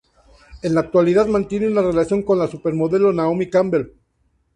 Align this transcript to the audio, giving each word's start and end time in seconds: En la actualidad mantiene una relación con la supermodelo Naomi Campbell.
En 0.63 0.73
la 0.73 0.79
actualidad 0.79 1.27
mantiene 1.27 1.67
una 1.67 1.83
relación 1.83 2.23
con 2.23 2.39
la 2.39 2.47
supermodelo 2.47 3.13
Naomi 3.13 3.51
Campbell. 3.51 3.93